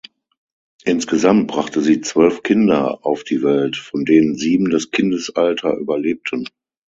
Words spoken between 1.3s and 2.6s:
brachte sie zwölf